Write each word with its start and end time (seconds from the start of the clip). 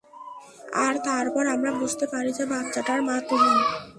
আর 0.85 0.93
তারপর, 1.05 1.43
আমরা 1.47 1.71
বুঝতে 1.71 2.05
পারি 2.07 2.31
যে 2.33 2.43
বাচ্চাটার 2.45 2.99
মা 3.01 3.15
তুমি। 3.29 3.51